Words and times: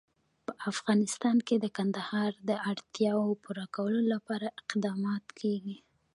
په 0.45 0.53
افغانستان 0.71 1.37
کې 1.47 1.55
د 1.59 1.65
کندهار 1.77 2.31
د 2.49 2.51
اړتیاوو 2.69 3.39
پوره 3.43 3.65
کولو 3.75 4.01
لپاره 4.13 4.47
اقدامات 4.61 5.25
کېږي. 5.39 5.77